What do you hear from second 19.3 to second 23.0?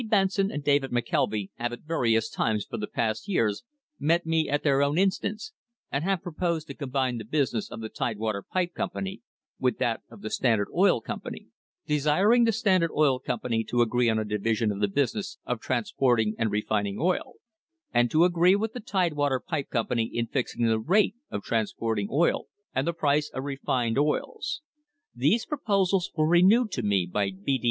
Pipe Company in fixing the rate of transporting oil and the